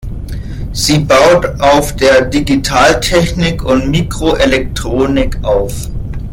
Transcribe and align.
Sie 0.73 0.97
baut 0.97 1.45
auf 1.59 1.95
der 1.95 2.23
Digitaltechnik 2.23 3.63
und 3.63 3.91
Mikroelektronik 3.91 5.37
auf. 5.43 5.89